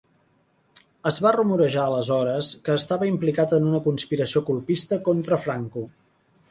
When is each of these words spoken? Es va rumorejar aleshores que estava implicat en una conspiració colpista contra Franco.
Es 1.09 1.19
va 1.25 1.33
rumorejar 1.35 1.83
aleshores 1.83 2.51
que 2.69 2.79
estava 2.83 3.11
implicat 3.13 3.55
en 3.61 3.71
una 3.75 3.83
conspiració 3.91 4.47
colpista 4.51 5.03
contra 5.11 5.43
Franco. 5.49 5.91